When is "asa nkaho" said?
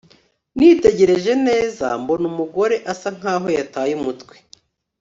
2.91-3.47